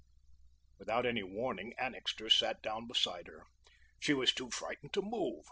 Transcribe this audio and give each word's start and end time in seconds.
Without 0.79 1.05
any 1.05 1.21
warning, 1.21 1.75
Annixter 1.77 2.27
sat 2.27 2.63
down 2.63 2.87
beside 2.87 3.27
her. 3.27 3.45
She 3.99 4.15
was 4.15 4.33
too 4.33 4.49
frightened 4.49 4.93
to 4.93 5.03
move. 5.03 5.37